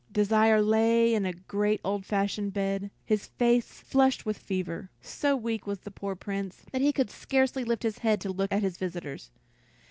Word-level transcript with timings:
Desire 0.11 0.63
lay 0.63 1.13
in 1.13 1.27
a 1.27 1.31
great 1.33 1.79
old 1.85 2.07
fashioned 2.07 2.53
bed, 2.53 2.89
his 3.05 3.27
face 3.27 3.81
flushed 3.81 4.25
with 4.25 4.35
fever. 4.35 4.89
So 4.99 5.35
weak 5.35 5.67
was 5.67 5.81
the 5.81 5.91
poor 5.91 6.15
Prince, 6.15 6.65
that 6.71 6.81
he 6.81 6.91
could 6.91 7.11
scarcely 7.11 7.63
lift 7.63 7.83
his 7.83 7.99
head 7.99 8.19
to 8.21 8.31
look 8.31 8.51
at 8.51 8.63
his 8.63 8.77
visitors. 8.79 9.29